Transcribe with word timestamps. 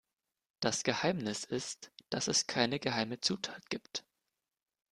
Das 0.61 0.81
Geheimnis 0.81 1.43
ist, 1.43 1.91
dass 2.09 2.27
es 2.27 2.47
keine 2.47 2.79
geheime 2.79 3.19
Zutat 3.19 3.69
gibt. 3.69 4.03